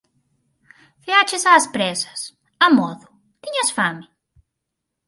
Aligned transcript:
Ceaches 1.05 1.45
ás 1.53 1.65
présas? 1.75 2.21
Amodo? 2.65 3.07
Tiñas 3.41 3.69
fame? 3.77 4.05